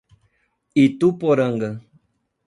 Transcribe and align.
Ituporanga 0.83 1.69